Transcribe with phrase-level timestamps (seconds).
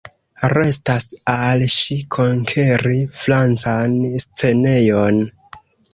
[0.53, 1.03] Restas
[1.33, 5.25] al ŝi konkeri Francan scenejon.